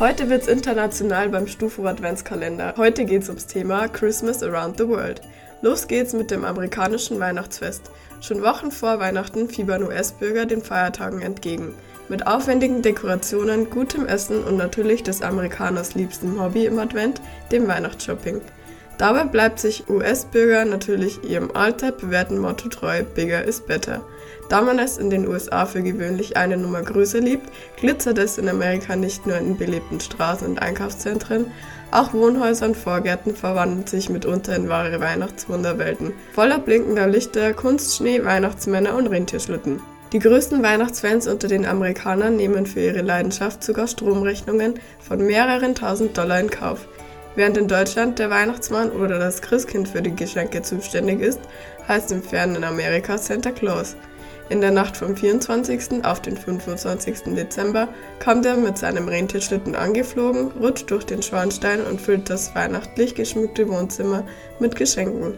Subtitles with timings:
[0.00, 2.74] Heute wird's international beim Stufo Adventskalender.
[2.76, 5.20] Heute geht's ums Thema Christmas Around the World.
[5.60, 7.90] Los geht's mit dem amerikanischen Weihnachtsfest.
[8.20, 11.74] Schon Wochen vor Weihnachten fiebern US-Bürger den Feiertagen entgegen.
[12.08, 17.20] Mit aufwendigen Dekorationen, gutem Essen und natürlich des Amerikaners liebstem Hobby im Advent,
[17.52, 18.40] dem Weihnachtsshopping.
[19.02, 24.00] Dabei bleibt sich US-Bürger natürlich ihrem allzeit bewährten Motto treu, bigger is better.
[24.48, 28.48] Da man es in den USA für gewöhnlich eine Nummer größer liebt, glitzert es in
[28.48, 31.46] Amerika nicht nur in belebten Straßen und Einkaufszentren,
[31.90, 38.94] auch Wohnhäuser und Vorgärten verwandeln sich mitunter in wahre Weihnachtswunderwelten, voller blinkender Lichter, Kunstschnee, Weihnachtsmänner
[38.94, 39.80] und Rentierschlitten.
[40.12, 46.16] Die größten Weihnachtsfans unter den Amerikanern nehmen für ihre Leidenschaft sogar Stromrechnungen von mehreren tausend
[46.16, 46.86] Dollar in Kauf.
[47.34, 51.40] Während in Deutschland der Weihnachtsmann oder das Christkind für die Geschenke zuständig ist,
[51.88, 53.96] heißt im fernen Amerika Santa Claus.
[54.50, 56.04] In der Nacht vom 24.
[56.04, 57.34] auf den 25.
[57.34, 57.88] Dezember
[58.22, 63.66] kommt er mit seinem Rentierschlitten angeflogen, rutscht durch den Schornstein und füllt das weihnachtlich geschmückte
[63.68, 64.24] Wohnzimmer
[64.60, 65.34] mit Geschenken.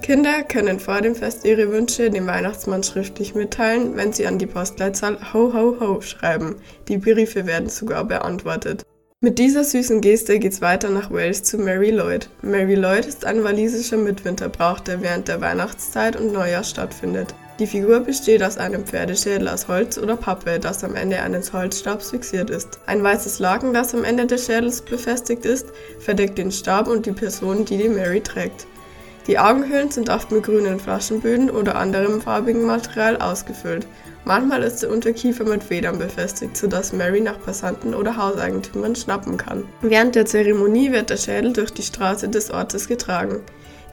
[0.00, 4.46] Kinder können vor dem Fest ihre Wünsche dem Weihnachtsmann schriftlich mitteilen, wenn sie an die
[4.46, 6.56] Postleitzahl Ho Ho Ho schreiben.
[6.88, 8.84] Die Briefe werden sogar beantwortet.
[9.24, 12.28] Mit dieser süßen Geste geht's weiter nach Wales zu Mary Lloyd.
[12.42, 17.32] Mary Lloyd ist ein walisischer Mitwinterbrauch, der während der Weihnachtszeit und Neujahr stattfindet.
[17.60, 22.10] Die Figur besteht aus einem Pferdeschädel aus Holz oder Pappe, das am Ende eines Holzstabs
[22.10, 22.80] fixiert ist.
[22.86, 25.68] Ein weißes Laken, das am Ende des Schädels befestigt ist,
[26.00, 28.66] verdeckt den Stab und die Person, die die Mary trägt.
[29.28, 33.86] Die Augenhöhlen sind oft mit grünen Flaschenböden oder anderem farbigen Material ausgefüllt.
[34.24, 39.64] Manchmal ist der Unterkiefer mit Federn befestigt, sodass Mary nach Passanten oder Hauseigentümern schnappen kann.
[39.80, 43.40] Während der Zeremonie wird der Schädel durch die Straße des Ortes getragen.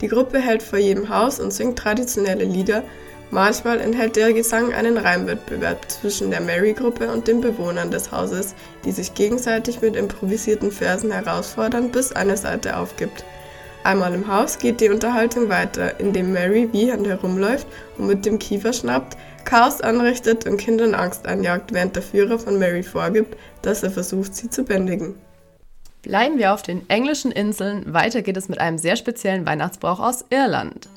[0.01, 2.83] Die Gruppe hält vor jedem Haus und singt traditionelle Lieder.
[3.31, 8.91] Manchmal enthält der Gesang einen Reimwettbewerb zwischen der Mary-Gruppe und den Bewohnern des Hauses, die
[8.91, 13.23] sich gegenseitig mit improvisierten Versen herausfordern, bis eine Seite aufgibt.
[13.83, 17.65] Einmal im Haus geht die Unterhaltung weiter, indem Mary wiehend herumläuft
[17.97, 22.59] und mit dem Kiefer schnappt, Chaos anrichtet und Kindern Angst einjagt, während der Führer von
[22.59, 25.15] Mary vorgibt, dass er versucht, sie zu bändigen.
[26.01, 27.93] Bleiben wir auf den englischen Inseln.
[27.93, 30.87] Weiter geht es mit einem sehr speziellen Weihnachtsbrauch aus Irland.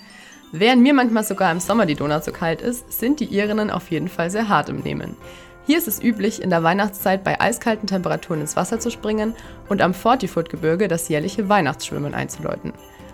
[0.53, 3.91] Während mir manchmal sogar im Sommer die Donau zu kalt ist, sind die Irinnen auf
[3.91, 5.17] jeden Fall sehr hart im Nehmen.
[5.65, 9.35] Hier ist es üblich, in der Weihnachtszeit bei eiskalten Temperaturen ins Wasser zu springen
[9.69, 12.73] und am Fortyfoot-Gebirge das jährliche Weihnachtsschwimmen einzuläuten.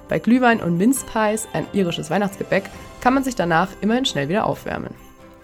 [0.09, 2.71] Bei Glühwein und Mince Pies, ein irisches Weihnachtsgebäck,
[3.03, 4.95] kann man sich danach immerhin schnell wieder aufwärmen.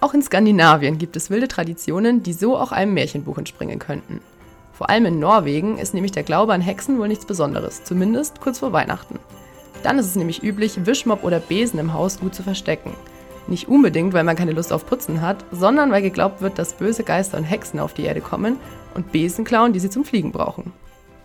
[0.00, 4.20] Auch in Skandinavien gibt es wilde Traditionen, die so auch einem Märchenbuch entspringen könnten.
[4.72, 8.60] Vor allem in Norwegen ist nämlich der Glaube an Hexen wohl nichts Besonderes, zumindest kurz
[8.60, 9.18] vor Weihnachten.
[9.82, 12.94] Dann ist es nämlich üblich, Wischmopp oder Besen im Haus gut zu verstecken–
[13.48, 17.04] nicht unbedingt, weil man keine Lust auf Putzen hat, sondern weil geglaubt wird, dass böse
[17.04, 18.58] Geister und Hexen auf die Erde kommen
[18.94, 20.72] und Besen klauen, die sie zum Fliegen brauchen.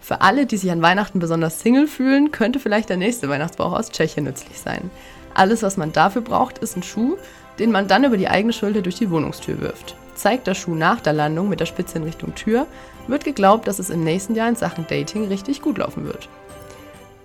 [0.01, 3.91] Für alle, die sich an Weihnachten besonders Single fühlen, könnte vielleicht der nächste Weihnachtsbrauch aus
[3.91, 4.89] Tschechien nützlich sein.
[5.33, 7.17] Alles, was man dafür braucht, ist ein Schuh,
[7.59, 9.95] den man dann über die eigene Schulter durch die Wohnungstür wirft.
[10.15, 12.65] Zeigt der Schuh nach der Landung mit der Spitze in Richtung Tür,
[13.07, 16.29] wird geglaubt, dass es im nächsten Jahr in Sachen Dating richtig gut laufen wird.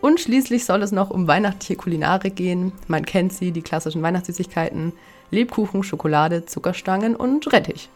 [0.05, 2.73] Und schließlich soll es noch um weihnachtliche Kulinarik gehen.
[2.89, 4.93] Man kennt sie, die klassischen Weihnachtssüßigkeiten,
[5.31, 7.89] Lebkuchen, Schokolade, Zuckerstangen und Rettich.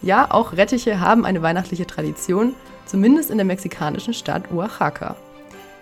[0.00, 2.54] Ja, auch Rettiche haben eine weihnachtliche Tradition,
[2.84, 5.16] zumindest in der mexikanischen Stadt Oaxaca.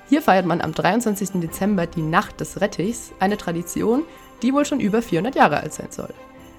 [0.08, 1.42] Hier feiert man am 23.
[1.42, 4.04] Dezember die Nacht des Rettichs, eine Tradition,
[4.40, 6.14] die wohl schon über 400 Jahre alt sein soll.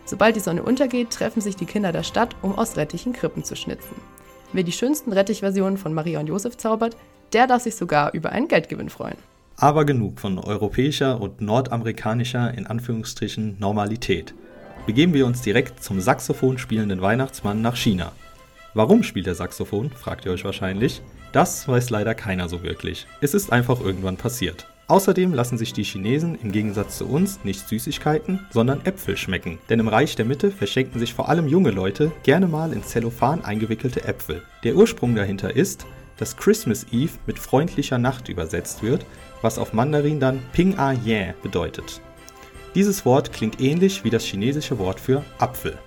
[0.05, 3.55] Sobald die Sonne untergeht, treffen sich die Kinder der Stadt, um aus Rettichen Krippen zu
[3.55, 3.95] schnitzen.
[4.53, 6.95] Wer die schönsten Rettichversionen von Maria und Josef zaubert,
[7.33, 9.17] der darf sich sogar über einen Geldgewinn freuen.
[9.57, 14.33] Aber genug von europäischer und nordamerikanischer in Anführungsstrichen Normalität.
[14.85, 18.11] Begeben wir uns direkt zum Saxophon spielenden Weihnachtsmann nach China.
[18.73, 21.01] Warum spielt er Saxophon, fragt ihr euch wahrscheinlich.
[21.31, 23.07] Das weiß leider keiner so wirklich.
[23.21, 24.67] Es ist einfach irgendwann passiert.
[24.87, 29.57] Außerdem lassen sich die Chinesen im Gegensatz zu uns nicht Süßigkeiten, sondern Äpfel schmecken.
[29.69, 33.43] Denn im Reich der Mitte verschenken sich vor allem junge Leute gerne mal in Zellophan
[33.43, 34.43] eingewickelte Äpfel.
[34.63, 39.05] Der Ursprung dahinter ist, dass Christmas Eve mit freundlicher Nacht übersetzt wird,
[39.41, 42.01] was auf Mandarin dann Ping A Yan bedeutet.
[42.73, 45.77] Dieses Wort klingt ähnlich wie das chinesische Wort für Apfel.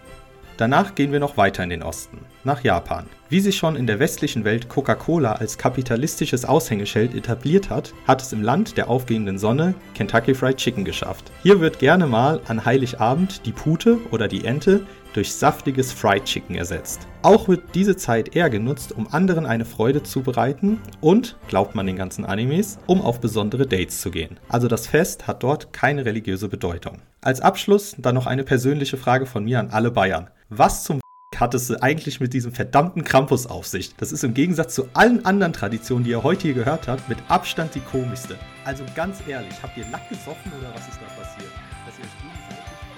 [0.58, 3.06] Danach gehen wir noch weiter in den Osten, nach Japan.
[3.28, 8.32] Wie sich schon in der westlichen Welt Coca-Cola als kapitalistisches Aushängeschild etabliert hat, hat es
[8.32, 11.30] im Land der aufgehenden Sonne Kentucky Fried Chicken geschafft.
[11.44, 16.56] Hier wird gerne mal an Heiligabend die Pute oder die Ente durch saftiges Fried Chicken
[16.56, 17.06] ersetzt.
[17.22, 21.86] Auch wird diese Zeit eher genutzt, um anderen eine Freude zu bereiten und, glaubt man
[21.86, 24.38] den ganzen Animes, um auf besondere Dates zu gehen.
[24.48, 26.98] Also das Fest hat dort keine religiöse Bedeutung.
[27.20, 30.30] Als Abschluss dann noch eine persönliche Frage von mir an alle Bayern.
[30.48, 31.00] Was zum
[31.36, 33.94] hat es eigentlich mit diesem verdammten Krampus auf sich?
[33.96, 37.18] Das ist im Gegensatz zu allen anderen Traditionen, die ihr heute hier gehört habt, mit
[37.28, 38.36] Abstand die komischste.
[38.64, 41.52] Also ganz ehrlich, habt ihr Lack gesoffen oder was ist da passiert?
[41.86, 42.97] Dass ihr euch gegenseitig